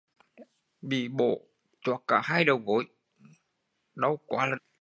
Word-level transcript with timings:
Bị 0.81 1.07
bổ 1.07 1.41
choác 1.81 2.01
cả 2.07 2.21
hai 2.23 2.43
đầu 2.43 2.57
gúi, 2.65 2.85
đau 3.95 4.19
quá 4.27 4.45
là 4.45 4.51
đau 4.55 4.71